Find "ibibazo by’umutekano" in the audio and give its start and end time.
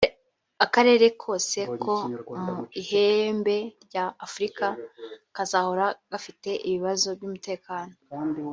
6.67-7.93